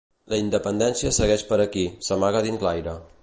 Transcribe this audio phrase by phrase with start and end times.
[0.33, 2.97] La independència segueix per aquí, s'amaga dins l'aire.